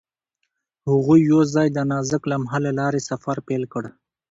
هغوی 0.87 1.19
یوځای 1.31 1.67
د 1.73 1.77
نازک 1.91 2.23
لمحه 2.31 2.59
له 2.65 2.71
لارې 2.79 3.01
سفر 3.09 3.37
پیل 3.47 3.63
کړ. 3.73 3.83